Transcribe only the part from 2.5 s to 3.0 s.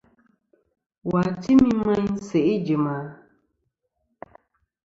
ijìm a?